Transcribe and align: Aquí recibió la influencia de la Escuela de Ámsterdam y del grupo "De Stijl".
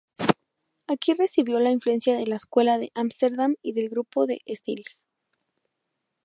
Aquí 0.87 1.13
recibió 1.13 1.59
la 1.59 1.69
influencia 1.69 2.17
de 2.17 2.25
la 2.25 2.35
Escuela 2.35 2.79
de 2.79 2.91
Ámsterdam 2.95 3.53
y 3.61 3.73
del 3.73 3.87
grupo 3.89 4.25
"De 4.25 4.39
Stijl". 4.49 4.83